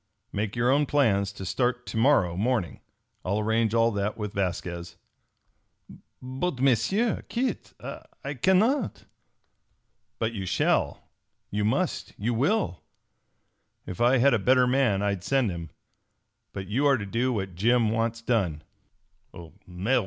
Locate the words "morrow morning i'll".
1.95-3.37